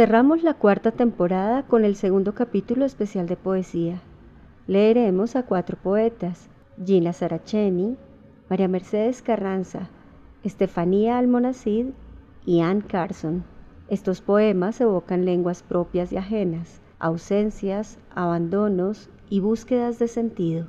[0.00, 4.00] Cerramos la cuarta temporada con el segundo capítulo especial de poesía.
[4.66, 6.48] Leeremos a cuatro poetas,
[6.82, 7.98] Gina Saracheni,
[8.48, 9.90] María Mercedes Carranza,
[10.42, 11.88] Estefanía Almonacid
[12.46, 13.44] y Anne Carson.
[13.88, 20.66] Estos poemas evocan lenguas propias y ajenas, ausencias, abandonos y búsquedas de sentido.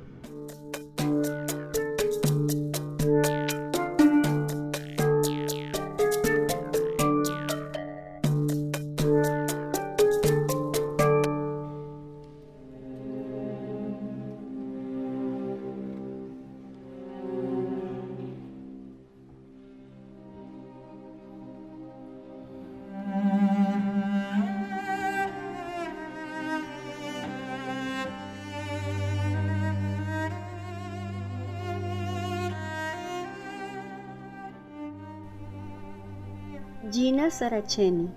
[36.90, 38.10] Gina Saracheni,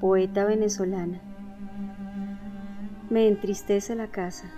[0.00, 1.20] poeta venezolana.
[3.10, 4.50] Me entristece la casa.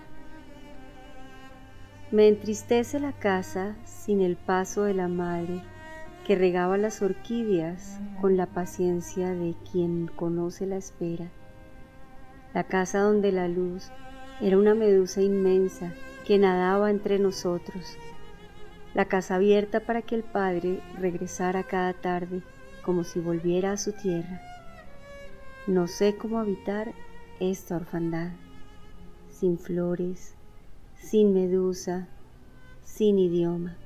[2.13, 5.65] Me entristece la casa sin el paso de la madre
[6.29, 11.29] que regaba las orquídeas con la paciencia de quien conoce la espera.
[12.55, 13.91] La casa donde la luz
[14.41, 15.93] era una medusa inmensa
[16.25, 17.99] que nadaba entre nosotros.
[18.95, 22.45] La casa abierta para que el padre regresara cada tarde
[22.89, 24.41] como si volviera a su tierra.
[25.67, 26.95] No sé cómo habitar
[27.39, 28.31] esta orfandad,
[29.29, 30.35] sin flores,
[30.95, 32.09] sin medusa,
[32.85, 33.77] sin idioma.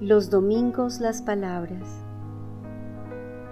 [0.00, 2.04] Los domingos las palabras.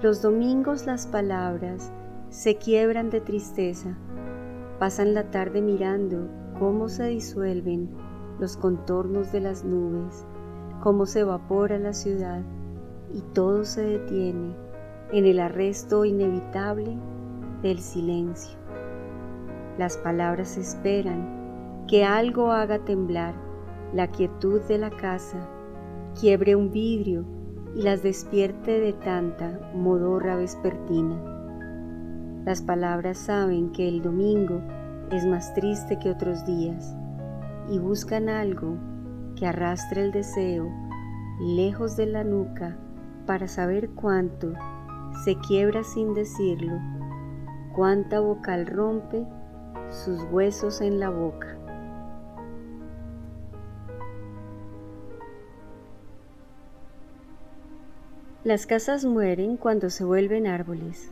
[0.01, 1.91] Los domingos las palabras
[2.31, 3.97] se quiebran de tristeza,
[4.79, 7.89] pasan la tarde mirando cómo se disuelven
[8.39, 10.25] los contornos de las nubes,
[10.83, 12.43] cómo se evapora la ciudad
[13.13, 14.55] y todo se detiene
[15.13, 16.97] en el arresto inevitable
[17.63, 18.59] del silencio.
[19.79, 23.35] Las palabras esperan que algo haga temblar
[23.93, 25.49] la quietud de la casa,
[26.19, 27.25] quiebre un vidrio
[27.75, 31.21] y las despierte de tanta modorra vespertina.
[32.45, 34.61] Las palabras saben que el domingo
[35.11, 36.95] es más triste que otros días
[37.69, 38.77] y buscan algo
[39.37, 40.71] que arrastre el deseo
[41.41, 42.77] lejos de la nuca
[43.27, 44.53] para saber cuánto
[45.25, 46.79] se quiebra sin decirlo,
[47.75, 49.27] cuánta vocal rompe
[49.91, 51.57] sus huesos en la boca.
[58.45, 61.11] Las casas mueren cuando se vuelven árboles.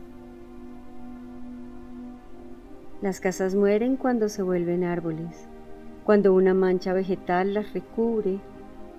[3.03, 5.49] Las casas mueren cuando se vuelven árboles,
[6.05, 8.39] cuando una mancha vegetal las recubre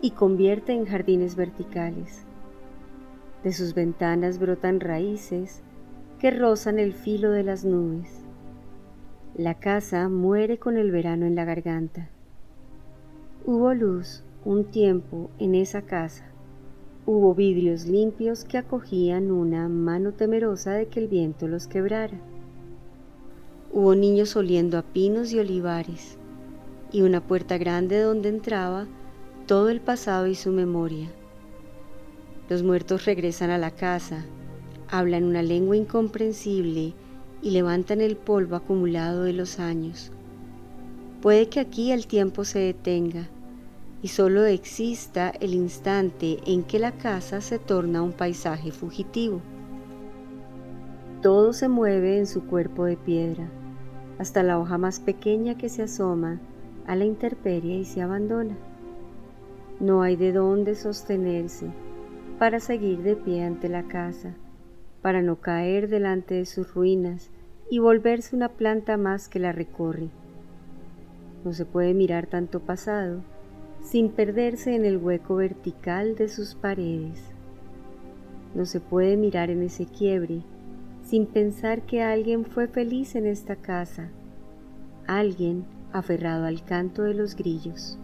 [0.03, 2.27] y convierte en jardines verticales.
[3.43, 5.63] De sus ventanas brotan raíces
[6.19, 8.27] que rozan el filo de las nubes.
[9.39, 12.11] La casa muere con el verano en la garganta.
[13.47, 16.27] Hubo luz un tiempo en esa casa.
[17.07, 22.21] Hubo vidrios limpios que acogían una mano temerosa de que el viento los quebrara.
[23.77, 26.17] Hubo niños oliendo a pinos y olivares,
[26.93, 28.87] y una puerta grande donde entraba
[29.49, 31.11] todo el pasado y su memoria.
[32.49, 34.25] Los muertos regresan a la casa,
[34.89, 36.93] hablan una lengua incomprensible
[37.43, 40.13] y levantan el polvo acumulado de los años.
[41.21, 43.29] Puede que aquí el tiempo se detenga
[44.03, 49.41] y solo exista el instante en que la casa se torna un paisaje fugitivo.
[51.23, 53.51] Todo se mueve en su cuerpo de piedra
[54.19, 56.41] hasta la hoja más pequeña que se asoma
[56.87, 58.57] a la intemperie y se abandona.
[59.81, 61.67] No hay de dónde sostenerse
[62.39, 64.35] para seguir de pie ante la casa,
[65.03, 67.31] para no caer delante de sus ruinas
[67.71, 70.09] y volverse una planta más que la recorre.
[71.45, 73.23] No se puede mirar tanto pasado
[73.83, 77.23] sin perderse en el hueco vertical de sus paredes.
[78.55, 80.43] No se puede mirar en ese quiebre
[81.15, 84.11] sin pensar que alguien fue feliz en esta casa,
[85.07, 88.01] alguien aferrado al canto de los grillos.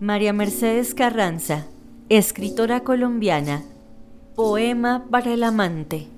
[0.00, 1.66] María Mercedes Carranza,
[2.08, 3.62] escritora colombiana,
[4.34, 6.11] poema para el amante.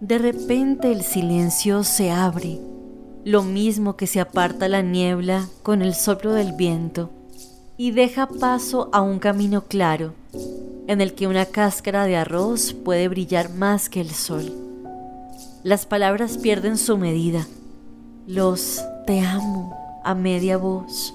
[0.00, 2.58] De repente el silencio se abre,
[3.24, 7.10] lo mismo que se aparta la niebla con el soplo del viento,
[7.76, 10.14] y deja paso a un camino claro,
[10.86, 14.52] en el que una cáscara de arroz puede brillar más que el sol.
[15.62, 17.46] Las palabras pierden su medida,
[18.26, 21.14] los te amo a media voz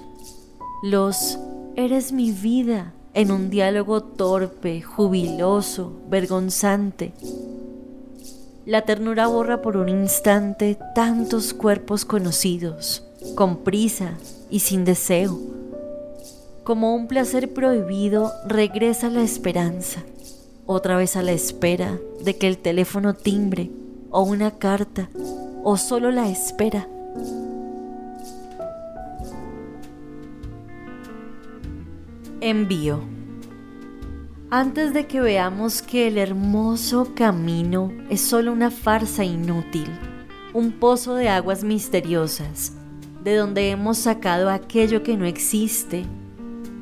[0.82, 1.38] los
[1.76, 7.14] eres mi vida en un diálogo torpe, jubiloso, vergonzante.
[8.64, 13.04] La ternura borra por un instante tantos cuerpos conocidos,
[13.34, 14.12] con prisa
[14.50, 15.38] y sin deseo.
[16.62, 20.04] Como un placer prohibido regresa la esperanza,
[20.64, 23.70] otra vez a la espera de que el teléfono timbre
[24.10, 25.10] o una carta
[25.64, 26.86] o solo la espera
[32.42, 33.11] Envío.
[34.54, 39.88] Antes de que veamos que el hermoso camino es solo una farsa inútil,
[40.52, 42.74] un pozo de aguas misteriosas,
[43.24, 46.04] de donde hemos sacado aquello que no existe,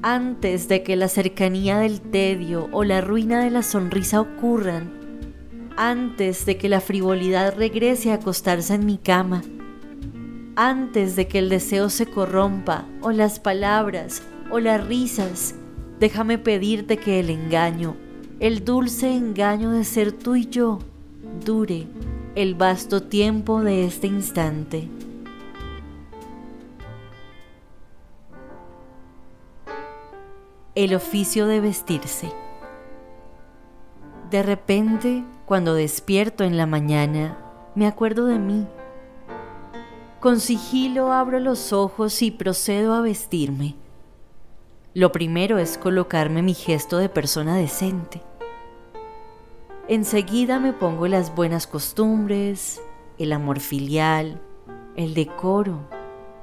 [0.02, 4.90] antes de que la cercanía del tedio o la ruina de la sonrisa ocurran,
[5.76, 9.43] antes de que la frivolidad regrese a acostarse en mi cama,
[10.56, 15.55] antes de que el deseo se corrompa o las palabras o las risas,
[16.00, 17.94] déjame pedirte que el engaño,
[18.41, 20.79] el dulce engaño de ser tú y yo,
[21.44, 21.87] dure
[22.35, 24.88] el vasto tiempo de este instante.
[30.75, 32.32] El oficio de vestirse.
[34.31, 37.37] De repente, cuando despierto en la mañana,
[37.75, 38.67] me acuerdo de mí.
[40.20, 43.80] Con sigilo abro los ojos y procedo a vestirme.
[44.92, 48.22] Lo primero es colocarme mi gesto de persona decente.
[49.87, 52.82] Enseguida me pongo las buenas costumbres,
[53.16, 54.40] el amor filial,
[54.96, 55.88] el decoro,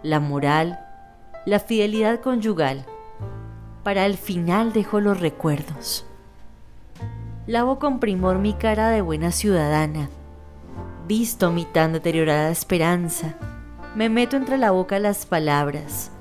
[0.02, 0.80] la moral,
[1.46, 2.86] la fidelidad conyugal.
[3.84, 6.06] Para el final dejo los recuerdos.
[7.48, 10.10] Lavo con primor mi cara de buena ciudadana.
[11.06, 13.36] Visto mi tan deteriorada esperanza.
[13.94, 16.12] Me meto entre la boca las palabras.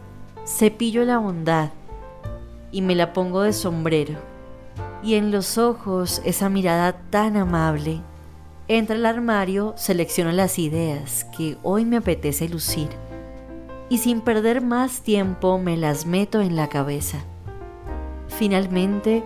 [0.45, 1.71] Cepillo la bondad
[2.73, 4.15] y me la pongo de sombrero.
[5.03, 8.01] Y en los ojos esa mirada tan amable.
[8.69, 12.89] Entra al armario, selecciono las ideas que hoy me apetece lucir.
[13.89, 17.19] Y sin perder más tiempo me las meto en la cabeza.
[18.29, 19.23] Finalmente,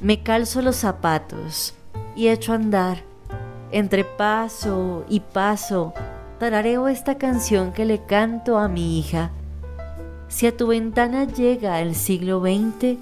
[0.00, 1.74] me calzo los zapatos
[2.16, 3.02] y echo a andar.
[3.70, 5.92] Entre paso y paso,
[6.38, 9.30] tarareo esta canción que le canto a mi hija
[10.28, 12.98] si a tu ventana llega el siglo XX,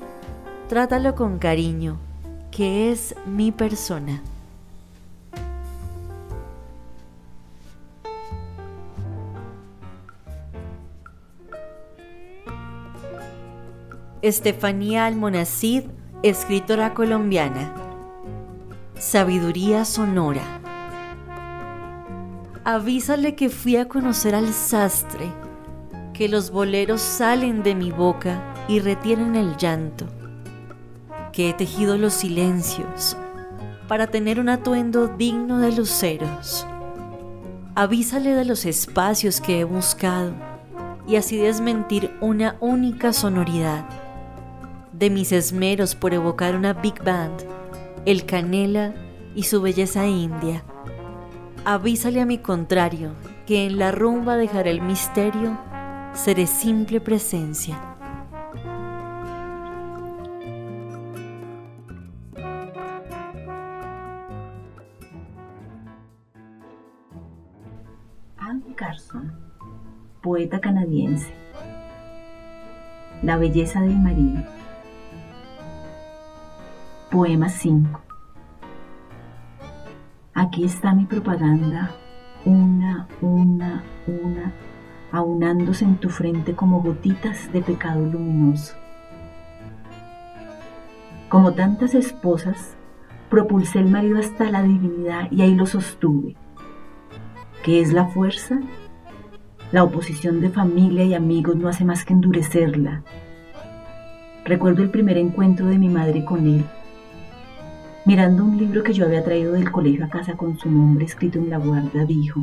[0.68, 1.98] trátalo con cariño,
[2.50, 4.22] que es mi persona.
[14.22, 15.84] Estefanía Almonacid,
[16.22, 17.74] escritora colombiana.
[18.98, 20.42] Sabiduría sonora.
[22.64, 25.45] Avísale que fui a conocer al sastre
[26.16, 30.06] que los boleros salen de mi boca y retienen el llanto,
[31.30, 33.18] que he tejido los silencios
[33.86, 36.66] para tener un atuendo digno de luceros.
[37.74, 40.32] Avísale de los espacios que he buscado
[41.06, 43.84] y así desmentir una única sonoridad,
[44.94, 47.42] de mis esmeros por evocar una big band,
[48.06, 48.94] el canela
[49.34, 50.64] y su belleza india.
[51.66, 53.12] Avísale a mi contrario
[53.44, 55.58] que en la rumba dejaré el misterio
[56.16, 57.76] seré simple presencia.
[68.38, 69.32] Anne Carson,
[70.22, 71.32] poeta canadiense.
[73.22, 74.42] La belleza del marino.
[77.10, 78.00] Poema 5.
[80.34, 81.90] Aquí está mi propaganda,
[82.44, 84.52] una, una, una,
[85.16, 88.74] aunándose en tu frente como gotitas de pecado luminoso.
[91.28, 92.76] Como tantas esposas,
[93.30, 96.36] propulsé el marido hasta la divinidad y ahí lo sostuve.
[97.64, 98.60] ¿Qué es la fuerza?
[99.72, 103.02] La oposición de familia y amigos no hace más que endurecerla.
[104.44, 106.64] Recuerdo el primer encuentro de mi madre con él.
[108.04, 111.40] Mirando un libro que yo había traído del colegio a casa con su nombre escrito
[111.40, 112.40] en la guarda, dijo,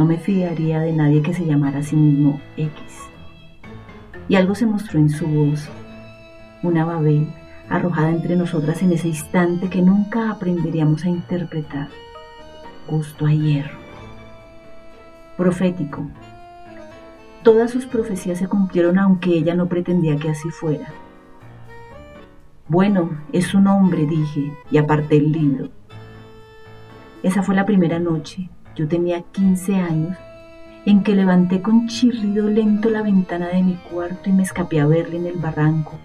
[0.00, 2.72] no me fiaría de nadie que se llamara a sí mismo X.
[4.30, 5.68] Y algo se mostró en su voz,
[6.62, 7.28] una babel
[7.68, 11.88] arrojada entre nosotras en ese instante que nunca aprenderíamos a interpretar.
[12.88, 13.76] Gusto a hierro.
[15.36, 16.08] Profético.
[17.42, 20.94] Todas sus profecías se cumplieron aunque ella no pretendía que así fuera.
[22.68, 25.68] Bueno, es un hombre, dije, y aparté el libro.
[27.22, 30.16] Esa fue la primera noche, yo tenía 15 años,
[30.86, 34.86] en que levanté con chirrido lento la ventana de mi cuarto y me escapé a
[34.86, 35.98] verle en el barranco,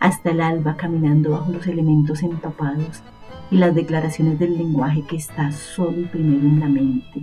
[0.00, 3.02] hasta el alba caminando bajo los elementos empapados
[3.50, 7.22] y las declaraciones del lenguaje que está solo y primero en la mente.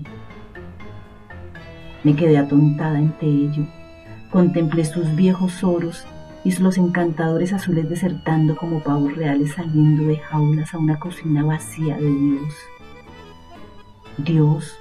[2.04, 3.66] Me quedé atontada ante ello,
[4.32, 6.06] contemplé sus viejos oros
[6.44, 11.98] y los encantadores azules desertando como pavos reales saliendo de jaulas a una cocina vacía
[11.98, 12.54] de Dios.
[14.18, 14.78] Dios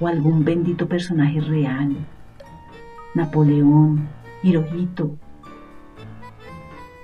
[0.00, 1.94] o algún bendito personaje real,
[3.14, 4.08] Napoleón,
[4.42, 5.16] Hirohito,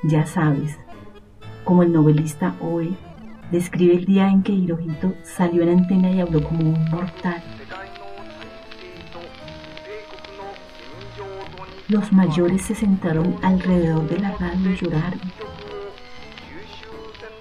[0.02, 0.76] ya sabes,
[1.64, 2.96] como el novelista Oe
[3.52, 7.42] describe el día en que Hirohito salió en antena y habló como un mortal.
[11.88, 15.20] Los mayores se sentaron alrededor de la radio y lloraron.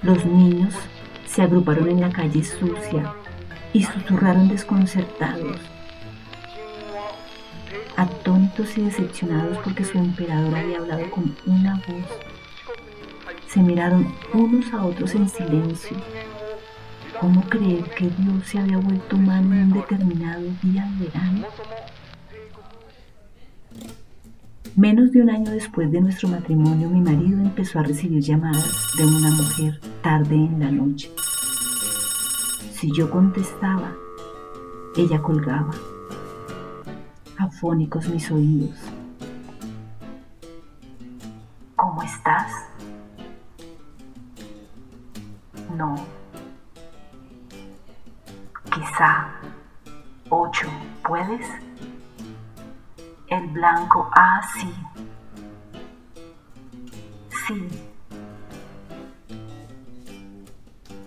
[0.04, 0.76] Los niños
[1.26, 3.16] se agruparon en la calle sucia
[3.76, 5.58] y susurraron desconcertados,
[7.98, 12.36] atónitos y decepcionados porque su emperador había hablado con una voz
[13.56, 15.96] se miraron unos a otros en silencio.
[17.22, 21.48] ¿Cómo creer que Dios se había vuelto humano en un determinado día de verano?
[24.76, 29.06] Menos de un año después de nuestro matrimonio, mi marido empezó a recibir llamadas de
[29.06, 31.10] una mujer tarde en la noche.
[32.86, 33.92] Si yo contestaba,
[34.96, 35.72] ella colgaba.
[37.36, 38.78] Afónicos mis oídos.
[41.76, 42.52] ¿Cómo estás?
[45.76, 45.96] No.
[48.72, 49.32] Quizá.
[50.30, 50.68] Ocho.
[51.08, 51.48] ¿Puedes?
[53.30, 54.08] El blanco.
[54.14, 54.72] Ah, sí.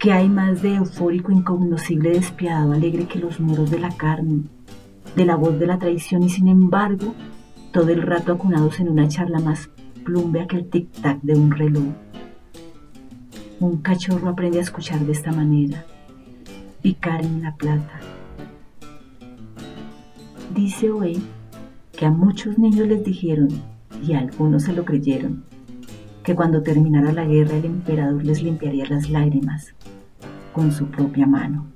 [0.08, 4.44] ¿Qué hay más de eufórico, incognoscible, despiadado, alegre que los muros de la carne,
[5.14, 7.14] de la voz de la traición y sin embargo,
[7.74, 9.68] todo el rato acunados en una charla más
[10.06, 11.92] plumbea que el tic-tac de un reloj?
[13.60, 15.84] Un cachorro aprende a escuchar de esta manera,
[16.80, 18.00] picar en la plata.
[20.54, 21.22] Dice hoy
[21.92, 23.50] que a muchos niños les dijeron,
[24.02, 25.44] y a algunos se lo creyeron,
[26.22, 29.74] que cuando terminara la guerra el emperador les limpiaría las lágrimas
[30.58, 31.70] con su propia mano.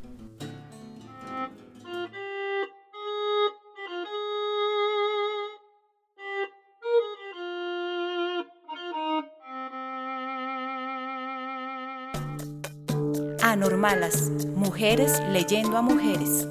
[13.41, 16.49] Anormalas, mujeres leyendo a mujeres.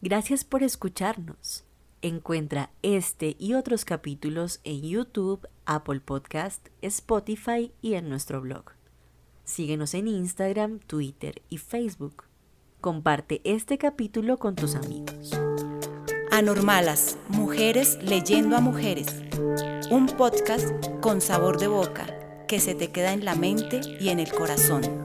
[0.00, 1.66] Gracias por escucharnos.
[2.04, 8.72] Encuentra este y otros capítulos en YouTube, Apple Podcast, Spotify y en nuestro blog.
[9.44, 12.24] Síguenos en Instagram, Twitter y Facebook.
[12.80, 15.30] Comparte este capítulo con tus amigos.
[16.32, 19.22] Anormalas, mujeres leyendo a mujeres.
[19.92, 22.06] Un podcast con sabor de boca
[22.48, 25.01] que se te queda en la mente y en el corazón.